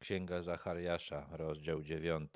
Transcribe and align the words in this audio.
Księga 0.00 0.42
Zachariasza, 0.42 1.26
rozdział 1.30 1.82
9. 1.82 2.30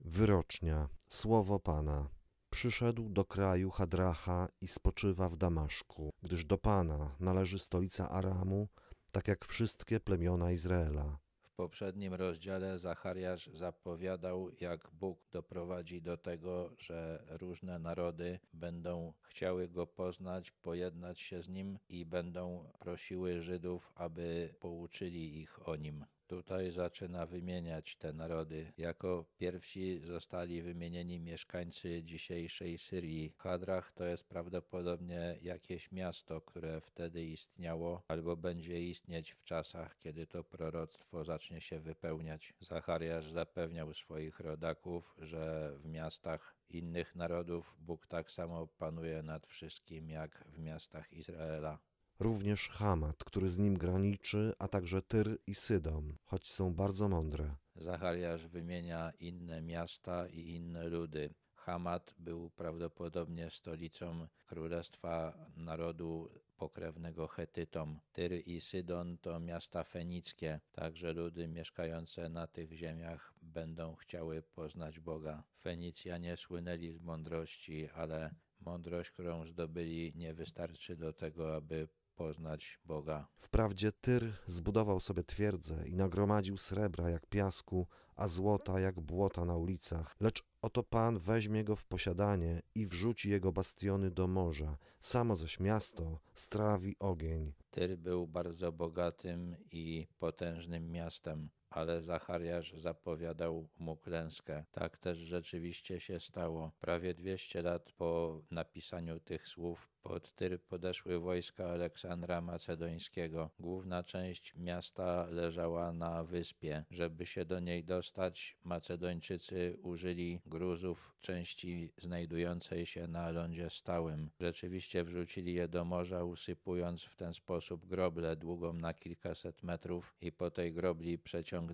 Wyrocznia. 0.00 0.88
Słowo 1.08 1.60
Pana. 1.60 2.08
Przyszedł 2.50 3.08
do 3.08 3.24
kraju 3.24 3.70
Hadracha 3.70 4.48
i 4.60 4.66
spoczywa 4.66 5.28
w 5.28 5.36
Damaszku, 5.36 6.12
gdyż 6.22 6.44
do 6.44 6.58
Pana 6.58 7.16
należy 7.20 7.58
stolica 7.58 8.08
Aramu, 8.10 8.68
tak 9.12 9.28
jak 9.28 9.44
wszystkie 9.44 10.00
plemiona 10.00 10.52
Izraela. 10.52 11.18
W 11.42 11.56
poprzednim 11.56 12.14
rozdziale 12.14 12.78
Zachariasz 12.78 13.46
zapowiadał, 13.46 14.50
jak 14.60 14.90
Bóg 14.92 15.18
doprowadzi 15.32 16.02
do 16.02 16.16
tego, 16.16 16.70
że 16.78 17.24
różne 17.28 17.78
narody 17.78 18.38
będą 18.52 19.12
chciały 19.22 19.68
go 19.68 19.86
poznać, 19.86 20.50
pojednać 20.50 21.20
się 21.20 21.42
z 21.42 21.48
nim 21.48 21.78
i 21.88 22.06
będą 22.06 22.70
prosiły 22.78 23.42
Żydów, 23.42 23.92
aby 23.94 24.54
pouczyli 24.60 25.40
ich 25.40 25.68
o 25.68 25.76
nim. 25.76 26.04
Tutaj 26.26 26.70
zaczyna 26.70 27.26
wymieniać 27.26 27.96
te 27.96 28.12
narody. 28.12 28.72
Jako 28.78 29.24
pierwsi 29.38 29.98
zostali 29.98 30.62
wymienieni 30.62 31.20
mieszkańcy 31.20 32.02
dzisiejszej 32.02 32.78
Syrii. 32.78 33.34
Hadrach 33.38 33.92
to 33.92 34.04
jest 34.04 34.28
prawdopodobnie 34.28 35.38
jakieś 35.42 35.92
miasto, 35.92 36.40
które 36.40 36.80
wtedy 36.80 37.24
istniało 37.24 38.02
albo 38.08 38.36
będzie 38.36 38.82
istnieć 38.82 39.32
w 39.32 39.44
czasach, 39.44 39.98
kiedy 39.98 40.26
to 40.26 40.44
proroctwo 40.44 41.24
zacznie 41.24 41.60
się 41.60 41.80
wypełniać. 41.80 42.54
Zachariasz 42.60 43.30
zapewniał 43.30 43.94
swoich 43.94 44.40
rodaków, 44.40 45.14
że 45.18 45.72
w 45.78 45.88
miastach 45.88 46.54
innych 46.70 47.16
narodów 47.16 47.76
Bóg 47.78 48.06
tak 48.06 48.30
samo 48.30 48.66
panuje 48.66 49.22
nad 49.22 49.46
wszystkim 49.46 50.10
jak 50.10 50.44
w 50.48 50.58
miastach 50.58 51.12
Izraela 51.12 51.78
również 52.18 52.68
Hamat, 52.68 53.24
który 53.24 53.50
z 53.50 53.58
nim 53.58 53.78
graniczy, 53.78 54.52
a 54.58 54.68
także 54.68 55.02
Tyr 55.02 55.38
i 55.46 55.54
Sydon, 55.54 56.16
choć 56.24 56.50
są 56.50 56.74
bardzo 56.74 57.08
mądre. 57.08 57.56
Zachariasz 57.74 58.46
wymienia 58.46 59.12
inne 59.20 59.62
miasta 59.62 60.28
i 60.28 60.40
inne 60.40 60.88
ludy. 60.88 61.34
Hamat 61.54 62.14
był 62.18 62.50
prawdopodobnie 62.50 63.50
stolicą 63.50 64.26
królestwa 64.46 65.46
narodu 65.56 66.30
pokrewnego 66.56 67.26
Chetytom. 67.26 68.00
Tyr 68.12 68.32
i 68.46 68.60
Sydon 68.60 69.18
to 69.18 69.40
miasta 69.40 69.84
fenickie, 69.84 70.60
także 70.72 71.12
ludy 71.12 71.48
mieszkające 71.48 72.28
na 72.28 72.46
tych 72.46 72.72
ziemiach 72.72 73.34
będą 73.42 73.94
chciały 73.94 74.42
poznać 74.42 75.00
Boga. 75.00 75.44
Fenicjanie 75.60 76.36
słynęli 76.36 76.92
z 76.92 77.00
mądrości, 77.00 77.88
ale 77.94 78.34
mądrość, 78.60 79.10
którą 79.10 79.46
zdobyli, 79.46 80.12
nie 80.14 80.34
wystarczy 80.34 80.96
do 80.96 81.12
tego, 81.12 81.56
aby 81.56 81.88
poznać 82.16 82.80
Boga. 82.84 83.28
Wprawdzie 83.36 83.92
Tyr 83.92 84.32
zbudował 84.46 85.00
sobie 85.00 85.24
twierdzę 85.24 85.88
i 85.88 85.94
nagromadził 85.94 86.56
srebra 86.56 87.10
jak 87.10 87.26
piasku, 87.26 87.86
a 88.16 88.28
złota 88.28 88.80
jak 88.80 89.00
błota 89.00 89.44
na 89.44 89.56
ulicach, 89.56 90.16
lecz 90.20 90.44
oto 90.62 90.82
Pan 90.82 91.18
weźmie 91.18 91.64
go 91.64 91.76
w 91.76 91.84
posiadanie 91.84 92.62
i 92.74 92.86
wrzuci 92.86 93.30
jego 93.30 93.52
bastiony 93.52 94.10
do 94.10 94.26
morza, 94.26 94.78
samo 95.00 95.36
zaś 95.36 95.60
miasto 95.60 96.20
strawi 96.34 96.96
ogień. 96.98 97.52
Tyr 97.70 97.98
był 97.98 98.26
bardzo 98.26 98.72
bogatym 98.72 99.56
i 99.72 100.06
potężnym 100.18 100.90
miastem 100.90 101.48
ale 101.76 102.02
Zachariasz 102.02 102.72
zapowiadał 102.72 103.68
mu 103.78 103.96
klęskę. 103.96 104.64
Tak 104.72 104.98
też 104.98 105.18
rzeczywiście 105.18 106.00
się 106.00 106.20
stało. 106.20 106.72
Prawie 106.80 107.14
200 107.14 107.62
lat 107.62 107.92
po 107.92 108.40
napisaniu 108.50 109.20
tych 109.20 109.48
słów 109.48 109.90
pod 110.02 110.34
Tyr 110.34 110.60
podeszły 110.62 111.18
wojska 111.18 111.70
Aleksandra 111.70 112.40
Macedońskiego. 112.40 113.50
Główna 113.58 114.02
część 114.02 114.54
miasta 114.56 115.26
leżała 115.26 115.92
na 115.92 116.24
wyspie. 116.24 116.84
Żeby 116.90 117.26
się 117.26 117.44
do 117.44 117.60
niej 117.60 117.84
dostać, 117.84 118.56
Macedończycy 118.64 119.78
użyli 119.82 120.40
gruzów 120.46 121.16
części 121.20 121.92
znajdującej 121.98 122.86
się 122.86 123.06
na 123.06 123.30
lądzie 123.30 123.70
stałym. 123.70 124.30
Rzeczywiście 124.40 125.04
wrzucili 125.04 125.54
je 125.54 125.68
do 125.68 125.84
morza, 125.84 126.24
usypując 126.24 127.02
w 127.02 127.16
ten 127.16 127.32
sposób 127.34 127.86
groblę 127.86 128.36
długą 128.36 128.72
na 128.72 128.94
kilkaset 128.94 129.62
metrów 129.62 130.14
i 130.20 130.32
po 130.32 130.50
tej 130.50 130.72
grobli 130.72 131.18
przeciągnęli 131.18 131.65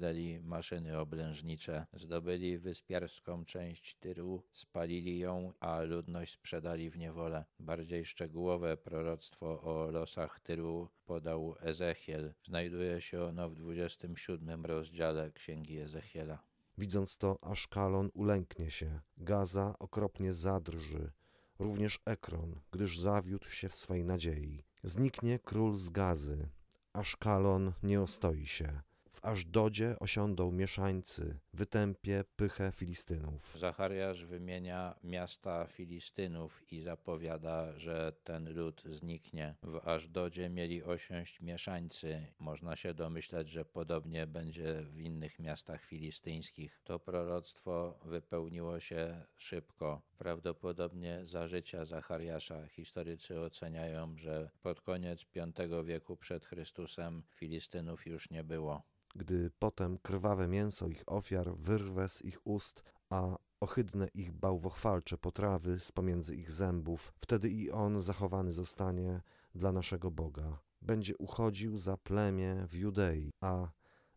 maszyny 0.43 0.99
oblężnicze. 0.99 1.87
Zdobyli 1.93 2.59
wyspiarską 2.59 3.45
część 3.45 3.95
Tyru, 3.95 4.43
spalili 4.53 5.19
ją, 5.19 5.53
a 5.61 5.81
ludność 5.81 6.33
sprzedali 6.33 6.91
w 6.91 6.99
niewolę. 6.99 7.45
Bardziej 7.59 8.05
szczegółowe 8.05 8.77
proroctwo 8.77 9.63
o 9.63 9.91
losach 9.91 10.41
Tyru 10.41 10.89
podał 11.07 11.57
Ezechiel. 11.61 12.35
Znajduje 12.45 13.01
się 13.01 13.23
ono 13.25 13.51
w 13.51 13.55
27 13.55 14.67
rozdziale 14.67 15.31
Księgi 15.31 15.79
Ezechiela. 15.79 16.43
Widząc 16.79 17.17
to, 17.17 17.39
Aszkalon 17.43 18.11
ulęknie 18.15 18.71
się, 18.71 19.01
Gaza 19.17 19.75
okropnie 19.79 20.33
zadrży, 20.33 21.13
również 21.59 22.01
Ekron, 22.05 22.61
gdyż 22.71 22.99
zawiódł 22.99 23.49
się 23.49 23.69
w 23.69 23.75
swej 23.75 24.05
nadziei. 24.05 24.65
Zniknie 24.83 25.39
król 25.39 25.77
z 25.77 25.91
Gazy, 25.91 26.49
Aszkalon 26.93 27.73
nie 27.83 28.01
ostoi 28.01 28.47
się, 28.47 28.81
Ażdodzie 29.23 29.97
osiądą 30.01 30.53
mieszańcy, 30.53 31.39
wytępie 31.53 32.25
pychę 32.37 32.73
Filistynów. 32.75 33.55
Zachariasz 33.59 34.25
wymienia 34.25 34.95
miasta 35.05 35.67
Filistynów 35.67 36.73
i 36.73 36.81
zapowiada, 36.81 37.79
że 37.79 38.13
ten 38.25 38.55
lud 38.55 38.83
zniknie. 38.85 39.55
W 39.63 39.89
Ażdodzie 39.89 40.49
mieli 40.49 40.83
osiąść 40.83 41.41
mieszańcy. 41.41 42.27
Można 42.39 42.77
się 42.77 42.95
domyśleć, 42.95 43.49
że 43.49 43.65
podobnie 43.65 44.27
będzie 44.27 44.83
w 44.83 45.01
innych 45.01 45.39
miastach 45.39 45.85
filistyńskich. 45.85 46.81
To 46.85 46.99
proroctwo 46.99 47.99
wypełniło 48.05 48.81
się 48.81 49.25
szybko. 49.37 50.03
Prawdopodobnie 50.19 51.27
za 51.27 51.49
życia 51.49 51.85
Zachariasza 51.85 52.67
historycy 52.67 53.41
oceniają, 53.41 54.17
że 54.17 54.51
pod 54.63 54.81
koniec 54.81 55.25
V 55.57 55.85
wieku 55.85 56.17
przed 56.17 56.45
Chrystusem 56.45 57.23
Filistynów 57.31 58.07
już 58.07 58.31
nie 58.31 58.45
było 58.45 58.83
gdy 59.15 59.51
potem 59.59 59.99
krwawe 59.99 60.49
mięso 60.49 60.89
ich 60.89 61.03
ofiar 61.07 61.57
wyrwę 61.57 62.09
z 62.09 62.23
ich 62.25 62.47
ust, 62.47 62.85
a 63.11 63.37
ohydne 63.61 64.09
ich 64.15 64.33
bałwochwalcze 64.33 65.19
potrawy 65.19 65.81
z 65.81 65.93
pomiędzy 65.93 66.37
ich 66.37 66.51
zębów, 66.51 67.13
wtedy 67.21 67.51
i 67.51 67.71
on 67.71 68.01
zachowany 68.01 68.53
zostanie 68.53 69.21
dla 69.55 69.73
naszego 69.73 70.11
Boga. 70.11 70.59
Będzie 70.83 71.17
uchodził 71.17 71.79
za 71.79 71.97
plemię 71.97 72.67
w 72.69 72.75
Judei, 72.75 73.33
a 73.41 73.69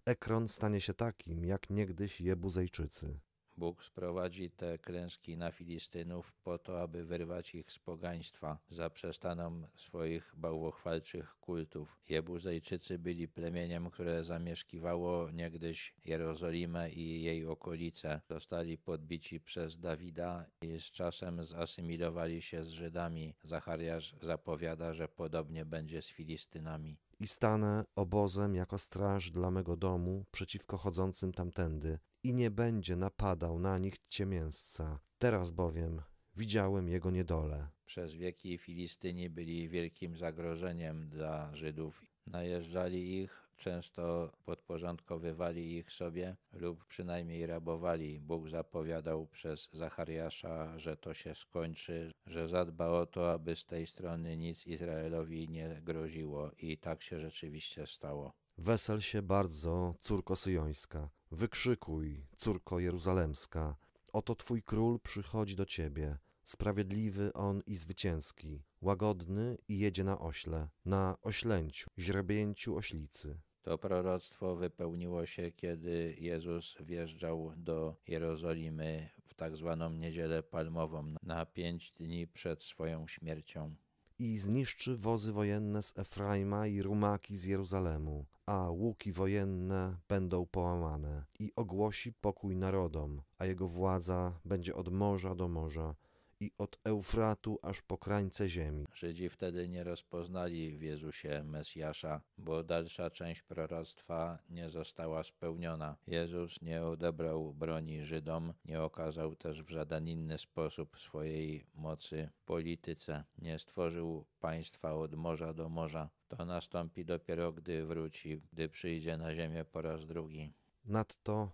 Ekron 0.06 0.48
stanie 0.48 0.82
się 0.82 0.94
takim, 0.94 1.46
jak 1.46 1.70
niegdyś 1.70 2.22
Jebuzejczycy. 2.22 3.20
Bóg 3.58 3.84
sprowadzi 3.84 4.52
te 4.52 4.78
klęski 4.78 5.38
na 5.38 5.52
Filistynów 5.52 6.34
po 6.44 6.58
to, 6.58 6.82
aby 6.82 7.06
wyrwać 7.06 7.56
ich 7.56 7.72
z 7.72 7.80
pogaństwa. 7.80 8.58
Zaprzestaną 8.70 9.68
swoich 9.76 10.34
bałwochwalczych 10.38 11.36
kultów. 11.40 12.00
Jebuzejczycy 12.10 13.00
byli 13.00 13.28
plemieniem, 13.28 13.90
które 13.90 14.24
zamieszkiwało 14.24 15.32
niegdyś 15.32 15.96
Jerozolimę 16.06 16.92
i 16.92 17.24
jej 17.24 17.46
okolice. 17.46 18.22
Zostali 18.30 18.78
podbici 18.78 19.40
przez 19.40 19.80
Dawida 19.80 20.46
i 20.62 20.80
z 20.80 20.92
czasem 20.92 21.44
zasymilowali 21.44 22.42
się 22.42 22.64
z 22.64 22.70
Żydami. 22.70 23.36
Zachariasz 23.44 24.16
zapowiada, 24.22 24.94
że 24.94 25.08
podobnie 25.08 25.66
będzie 25.66 26.02
z 26.02 26.08
Filistynami 26.08 26.98
i 27.20 27.28
stanę 27.28 27.86
obozem 27.96 28.56
jako 28.56 28.78
straż 28.78 29.32
dla 29.32 29.52
mego 29.52 29.78
domu 29.78 30.26
przeciwko 30.32 30.78
chodzącym 30.78 31.34
tamtędy 31.34 32.00
i 32.26 32.34
nie 32.34 32.52
będzie 32.52 32.96
napadał 32.96 33.60
na 33.60 33.78
nich 33.78 33.96
ciemięsca. 34.10 35.00
Teraz 35.18 35.52
bowiem 35.52 36.02
widziałem 36.36 36.90
jego 36.90 37.12
niedolę. 37.12 37.68
Przez 37.86 38.16
wieki 38.16 38.58
Filistyni 38.58 39.30
byli 39.30 39.70
wielkim 39.70 40.16
zagrożeniem 40.16 41.10
dla 41.10 41.56
Żydów. 41.56 42.06
Najeżdżali 42.28 43.22
ich, 43.22 43.50
często 43.58 44.32
podporządkowywali 44.46 45.78
ich 45.78 45.92
sobie 45.92 46.36
lub 46.54 46.86
przynajmniej 46.86 47.46
rabowali. 47.46 48.20
Bóg 48.20 48.50
zapowiadał 48.50 49.28
przez 49.28 49.70
Zachariasza, 49.74 50.80
że 50.80 50.98
to 50.98 51.14
się 51.14 51.36
skończy, 51.36 52.12
że 52.26 52.48
zadba 52.48 52.88
o 52.88 53.06
to, 53.06 53.32
aby 53.32 53.56
z 53.56 53.66
tej 53.66 53.88
strony 53.88 54.38
nic 54.38 54.68
Izraelowi 54.68 55.50
nie 55.50 55.82
groziło 55.82 56.52
i 56.58 56.78
tak 56.78 57.04
się 57.04 57.20
rzeczywiście 57.20 57.88
stało. 57.88 58.34
Wesel 58.58 59.02
się 59.02 59.22
bardzo, 59.22 59.96
córko 60.02 60.36
syjońska, 60.36 61.10
wykrzykuj, 61.32 62.26
córko 62.38 62.80
jeruzalemska, 62.80 63.76
oto 64.14 64.36
twój 64.36 64.64
król 64.64 65.00
przychodzi 65.00 65.56
do 65.56 65.66
ciebie, 65.66 66.18
sprawiedliwy 66.44 67.34
on 67.34 67.62
i 67.68 67.76
zwycięski, 67.76 68.64
łagodny 68.82 69.58
i 69.68 69.80
jedzie 69.80 70.04
na 70.04 70.20
ośle, 70.20 70.70
na 70.86 71.18
oślęciu, 71.22 71.90
źrebięciu 72.00 72.76
oślicy. 72.76 73.38
To 73.62 73.78
proroctwo 73.78 74.56
wypełniło 74.56 75.26
się, 75.26 75.52
kiedy 75.52 76.16
Jezus 76.20 76.78
wjeżdżał 76.80 77.54
do 77.58 77.96
Jerozolimy 78.08 79.10
w 79.24 79.34
tak 79.34 79.56
zwaną 79.56 79.90
Niedzielę 79.90 80.44
Palmową 80.44 81.16
na 81.24 81.46
pięć 81.46 81.92
dni 81.92 82.28
przed 82.28 82.64
swoją 82.64 83.08
śmiercią. 83.08 83.76
I 84.20 84.38
zniszczy 84.38 84.98
wozy 84.98 85.34
wojenne 85.34 85.82
z 85.82 85.98
Efraima 85.98 86.68
i 86.68 86.82
rumaki 86.82 87.38
z 87.38 87.44
Jeruzalemu, 87.44 88.26
a 88.46 88.70
łuki 88.70 89.12
wojenne 89.12 89.98
będą 90.08 90.46
połamane 90.46 91.26
i 91.40 91.52
ogłosi 91.56 92.14
pokój 92.14 92.56
narodom, 92.56 93.22
a 93.38 93.46
jego 93.46 93.68
władza 93.68 94.40
będzie 94.46 94.76
od 94.76 94.90
morza 94.94 95.36
do 95.36 95.48
morza 95.48 95.96
i 96.40 96.52
od 96.58 96.80
Eufratu 96.84 97.60
aż 97.62 97.82
po 97.82 97.98
krańce 97.98 98.50
ziemi. 98.50 98.86
Żydzi 98.94 99.30
wtedy 99.30 99.70
nie 99.70 99.84
rozpoznali 99.84 100.78
w 100.78 100.82
Jezusie 100.82 101.44
Mesjasza, 101.44 102.22
bo 102.38 102.64
dalsza 102.64 103.10
część 103.10 103.42
proroctwa 103.42 104.40
nie 104.50 104.70
została 104.70 105.24
spełniona. 105.24 105.98
Jezus 106.08 106.62
nie 106.62 106.84
odebrał 106.84 107.54
broni 107.54 108.04
Żydom, 108.04 108.54
nie 108.66 108.82
okazał 108.82 109.36
też 109.36 109.64
w 109.64 109.70
żaden 109.70 110.08
inny 110.08 110.38
sposób 110.38 111.00
swojej 111.00 111.66
mocy 111.74 112.30
w 112.34 112.44
polityce, 112.44 113.24
nie 113.38 113.60
stworzył 113.60 114.26
państwa 114.40 114.94
od 114.94 115.16
morza 115.16 115.54
do 115.54 115.70
morza. 115.70 116.10
To 116.28 116.46
nastąpi 116.46 117.06
dopiero, 117.06 117.52
gdy 117.52 117.86
wróci, 117.86 118.42
gdy 118.54 118.70
przyjdzie 118.70 119.18
na 119.18 119.36
ziemię 119.36 119.66
po 119.66 119.82
raz 119.82 120.06
drugi. 120.06 120.54
Nadto 120.86 121.52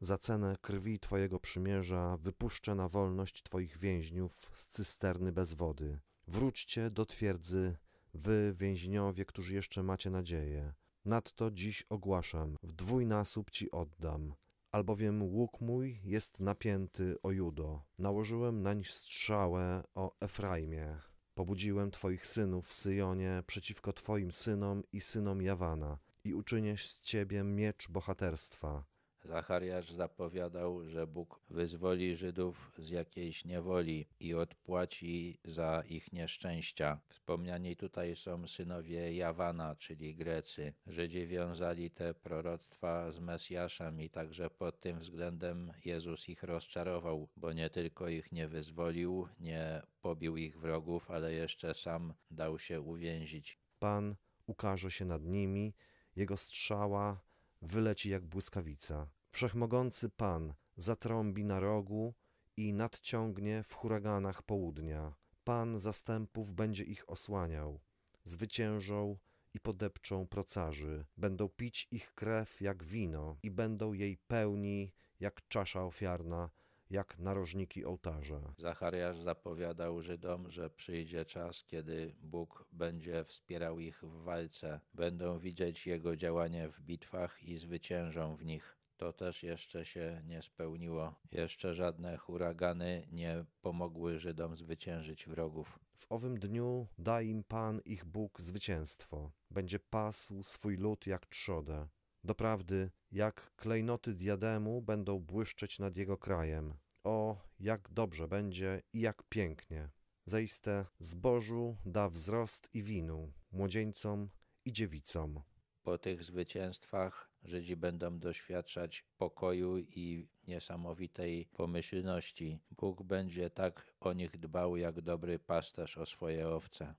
za 0.00 0.18
cenę 0.18 0.56
krwi 0.60 0.98
Twojego 0.98 1.40
przymierza 1.40 2.16
wypuszczę 2.16 2.74
na 2.74 2.88
wolność 2.88 3.42
Twoich 3.42 3.78
więźniów 3.78 4.50
z 4.54 4.66
cysterny 4.66 5.32
bez 5.32 5.52
wody. 5.52 5.98
Wróćcie 6.28 6.90
do 6.90 7.06
twierdzy, 7.06 7.76
wy 8.14 8.54
więźniowie, 8.56 9.24
którzy 9.24 9.54
jeszcze 9.54 9.82
macie 9.82 10.10
nadzieję. 10.10 10.72
Nadto 11.04 11.50
dziś 11.50 11.82
ogłaszam, 11.88 12.56
w 12.62 12.72
dwójnasób 12.72 13.50
Ci 13.50 13.70
oddam. 13.70 14.34
Albowiem 14.72 15.22
łuk 15.22 15.60
mój 15.60 16.00
jest 16.04 16.40
napięty 16.40 17.16
o 17.22 17.30
Judo. 17.30 17.82
Nałożyłem 17.98 18.62
nań 18.62 18.84
strzałę 18.84 19.82
o 19.94 20.16
Efraimie. 20.20 20.98
Pobudziłem 21.34 21.90
Twoich 21.90 22.26
synów 22.26 22.68
w 22.68 22.74
Syjonie 22.74 23.42
przeciwko 23.46 23.92
Twoim 23.92 24.32
synom 24.32 24.82
i 24.92 25.00
synom 25.00 25.42
Jawana 25.42 25.98
i 26.24 26.34
uczynię 26.34 26.76
z 26.76 27.00
Ciebie 27.00 27.44
miecz 27.44 27.88
bohaterstwa. 27.88 28.84
Zachariasz 29.24 29.90
zapowiadał, 29.90 30.84
że 30.84 31.06
Bóg 31.06 31.40
wyzwoli 31.50 32.16
Żydów 32.16 32.72
z 32.78 32.90
jakiejś 32.90 33.44
niewoli 33.44 34.06
i 34.20 34.34
odpłaci 34.34 35.38
za 35.44 35.82
ich 35.88 36.12
nieszczęścia. 36.12 37.00
Wspomniani 37.08 37.76
tutaj 37.76 38.16
są 38.16 38.46
synowie 38.46 39.14
Jawana, 39.14 39.76
czyli 39.76 40.14
Grecy. 40.14 40.72
Żydzi 40.86 41.26
wiązali 41.26 41.90
te 41.90 42.14
proroctwa 42.14 43.10
z 43.10 43.20
Mesjaszem 43.20 44.00
i 44.00 44.10
także 44.10 44.50
pod 44.50 44.80
tym 44.80 44.98
względem 44.98 45.72
Jezus 45.84 46.28
ich 46.28 46.42
rozczarował, 46.42 47.28
bo 47.36 47.52
nie 47.52 47.70
tylko 47.70 48.08
ich 48.08 48.32
nie 48.32 48.48
wyzwolił, 48.48 49.28
nie 49.40 49.82
pobił 50.02 50.36
ich 50.36 50.58
wrogów, 50.58 51.10
ale 51.10 51.32
jeszcze 51.32 51.74
sam 51.74 52.14
dał 52.30 52.58
się 52.58 52.80
uwięzić. 52.80 53.58
Pan 53.78 54.16
ukaże 54.46 54.90
się 54.90 55.04
nad 55.04 55.22
nimi, 55.22 55.74
jego 56.16 56.36
strzała 56.36 57.29
wyleci 57.62 58.10
jak 58.10 58.26
błyskawica. 58.26 59.10
Wszechmogący 59.30 60.08
Pan 60.08 60.54
zatrąbi 60.76 61.44
na 61.44 61.60
rogu 61.60 62.14
i 62.56 62.72
nadciągnie 62.72 63.62
w 63.62 63.74
huraganach 63.74 64.42
południa. 64.42 65.14
Pan 65.44 65.78
zastępów 65.78 66.52
będzie 66.52 66.84
ich 66.84 67.10
osłaniał. 67.10 67.80
Zwyciężą 68.24 69.18
i 69.54 69.60
podepczą 69.60 70.26
procarzy. 70.26 71.06
Będą 71.16 71.48
pić 71.48 71.88
ich 71.90 72.14
krew 72.14 72.60
jak 72.60 72.84
wino 72.84 73.36
i 73.42 73.50
będą 73.50 73.92
jej 73.92 74.16
pełni 74.16 74.92
jak 75.20 75.48
czasza 75.48 75.84
ofiarna, 75.84 76.50
jak 76.90 77.18
narożniki 77.18 77.84
ołtarza. 77.84 78.54
Zachariasz 78.58 79.16
zapowiadał 79.16 80.02
Żydom, 80.02 80.50
że 80.50 80.70
przyjdzie 80.70 81.24
czas, 81.24 81.64
kiedy 81.64 82.14
Bóg 82.22 82.66
będzie 82.72 83.24
wspierał 83.24 83.80
ich 83.80 84.02
w 84.02 84.22
walce, 84.22 84.80
będą 84.94 85.38
widzieć 85.38 85.86
Jego 85.86 86.16
działanie 86.16 86.68
w 86.68 86.80
bitwach 86.80 87.42
i 87.42 87.58
zwyciężą 87.58 88.36
w 88.36 88.44
nich. 88.44 88.76
To 88.96 89.12
też 89.12 89.42
jeszcze 89.42 89.84
się 89.84 90.22
nie 90.26 90.42
spełniło. 90.42 91.14
Jeszcze 91.32 91.74
żadne 91.74 92.16
huragany 92.16 93.06
nie 93.12 93.44
pomogły 93.62 94.18
Żydom 94.18 94.56
zwyciężyć 94.56 95.26
wrogów. 95.26 95.78
W 95.96 96.12
owym 96.12 96.38
dniu 96.38 96.86
da 96.98 97.22
im 97.22 97.44
Pan 97.44 97.80
ich 97.84 98.04
Bóg 98.04 98.40
zwycięstwo. 98.40 99.30
Będzie 99.50 99.78
pasł 99.78 100.42
swój 100.42 100.76
lud 100.76 101.06
jak 101.06 101.26
trzodę. 101.26 101.88
Doprawdy, 102.24 102.90
jak 103.12 103.52
klejnoty 103.56 104.14
diademu 104.14 104.82
będą 104.82 105.18
błyszczeć 105.18 105.78
nad 105.78 105.96
jego 105.96 106.18
krajem. 106.18 106.74
O, 107.04 107.48
jak 107.60 107.88
dobrze 107.92 108.28
będzie 108.28 108.82
i 108.92 109.00
jak 109.00 109.22
pięknie. 109.28 109.90
Zaiste 110.26 110.86
zbożu 110.98 111.76
da 111.84 112.08
wzrost 112.08 112.68
i 112.74 112.82
winu, 112.82 113.32
młodzieńcom 113.52 114.28
i 114.64 114.72
dziewicom. 114.72 115.42
Po 115.82 115.98
tych 115.98 116.24
zwycięstwach 116.24 117.30
Żydzi 117.42 117.76
będą 117.76 118.18
doświadczać 118.18 119.04
pokoju 119.16 119.78
i 119.78 120.28
niesamowitej 120.46 121.48
pomyślności. 121.52 122.58
Bóg 122.70 123.02
będzie 123.02 123.50
tak 123.50 123.94
o 124.00 124.12
nich 124.12 124.38
dbał, 124.38 124.76
jak 124.76 125.00
dobry 125.00 125.38
pasterz 125.38 125.98
o 125.98 126.06
swoje 126.06 126.48
owce. 126.48 126.94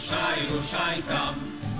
Ruszaj, 0.00 0.40
ruszaj, 0.50 1.02
tam, 1.02 1.34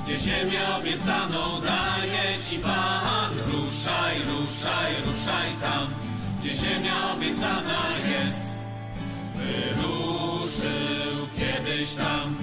gdzie 0.05 0.19
ziemię 0.19 0.61
obiecaną 0.79 1.61
daje 1.61 2.43
ci 2.49 2.59
Pan. 2.59 3.33
Ruszaj, 3.53 4.17
ruszaj, 4.31 4.93
ruszaj 5.07 5.51
tam, 5.63 5.87
gdzie 6.41 6.55
ziemia 6.55 7.13
obiecana 7.15 7.81
jest. 8.11 8.51
Wyruszył 9.35 11.17
kiedyś 11.39 11.93
tam 11.93 12.37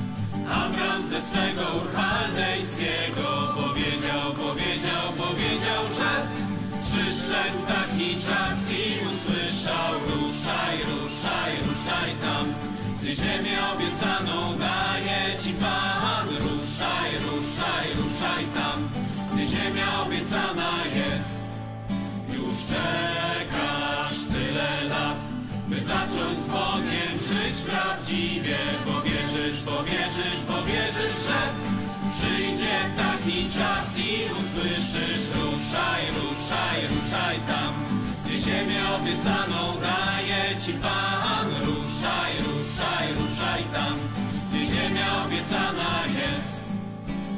Abram 0.52 1.08
ze 1.08 1.22
swego 1.22 1.64
urchaldejskiego 1.82 3.54
powiedział, 3.56 4.34
powiedział, 4.34 5.04
powiedział, 5.18 5.84
że 5.98 6.12
przyszedł 6.82 7.60
taki 7.68 8.16
czas 8.16 8.58
i 8.72 9.08
usłyszał 9.08 9.94
ruszaj, 10.10 10.78
ruszaj, 10.78 11.52
ruszaj 11.68 12.12
tam 12.22 12.78
gdzie 13.08 13.16
ziemię 13.16 13.60
obiecaną 13.76 14.57
prawdziwie. 28.28 28.58
Bo 28.86 29.02
wierzysz, 29.02 29.64
bo 29.64 29.84
wierzysz, 29.84 30.44
bo 30.48 30.62
wierzysz, 30.62 31.18
że 31.28 31.42
przyjdzie 32.18 32.78
taki 32.98 33.50
czas 33.58 33.98
i 33.98 34.32
usłyszysz. 34.40 35.26
Ruszaj, 35.42 36.02
ruszaj, 36.08 36.88
ruszaj 36.88 37.38
tam, 37.48 37.74
gdzie 38.26 38.40
ziemię 38.40 38.82
obiecaną 38.96 39.82
daje 39.82 40.62
ci 40.66 40.74
Pan. 40.74 41.48
Ruszaj, 41.66 42.32
ruszaj, 42.48 43.08
ruszaj 43.14 43.64
tam, 43.74 43.98
gdzie 44.50 44.66
ziemia 44.66 45.24
obiecana 45.26 46.04
jest. 46.20 46.58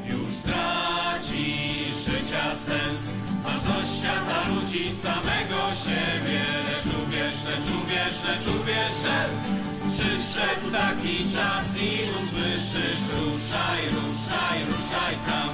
Już 0.06 0.32
tracisz 0.46 1.98
życia 2.06 2.56
sens, 2.56 3.02
masz 3.44 3.62
dość 3.62 4.00
świata 4.00 4.44
ludzi 4.50 4.92
samego 4.92 5.60
siebie. 5.86 6.42
Lecz 6.68 6.94
uwierz, 7.04 7.44
lecz 7.46 7.68
uwierz, 7.84 8.24
lecz 8.24 8.48
uwierz, 8.56 8.94
że 9.04 9.59
przyszedł 10.00 10.72
taki 10.72 11.16
czas 11.36 11.68
i 11.78 11.92
usłyszysz. 12.20 13.04
Ruszaj, 13.20 13.82
ruszaj, 13.98 14.58
ruszaj 14.72 15.16
tam, 15.28 15.50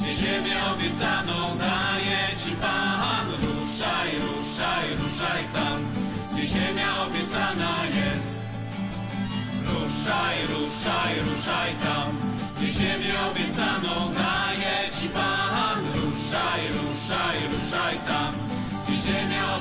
gdzie 0.00 0.16
ziemię 0.16 0.56
obiecaną 0.72 1.58
daje 1.58 2.22
ci 2.44 2.50
Pan. 2.62 3.26
Ruszaj, 3.42 4.10
ruszaj, 4.26 4.86
ruszaj 5.00 5.42
tam, 5.54 5.78
gdzie 6.32 6.46
ziemia 6.46 6.90
obiecana 7.06 7.74
jest. 7.98 8.34
Ruszaj, 9.68 10.36
ruszaj, 10.52 11.14
ruszaj 11.28 11.70
tam, 11.84 12.08
gdzie 12.56 12.72
ziemię 12.72 13.14
obiecaną 13.30 13.94
daje 14.20 14.76
ci 14.96 15.08
Pan. 15.08 15.80
Ruszaj, 15.94 16.62
ruszaj, 16.76 17.38
ruszaj 17.52 17.96
tam, 18.08 18.32
gdzie 18.88 18.98
ziemia. 19.12 19.53